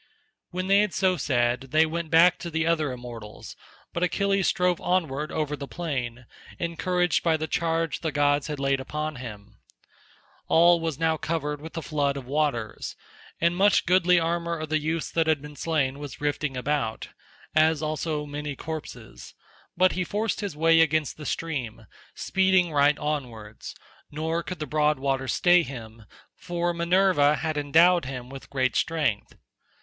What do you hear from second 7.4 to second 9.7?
charge the gods had laid upon him.